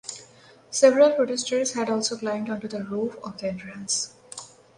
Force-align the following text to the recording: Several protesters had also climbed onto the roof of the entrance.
Several 0.71 1.11
protesters 1.11 1.73
had 1.73 1.87
also 1.87 2.17
climbed 2.17 2.49
onto 2.49 2.67
the 2.67 2.83
roof 2.83 3.17
of 3.23 3.37
the 3.37 3.49
entrance. 3.49 4.15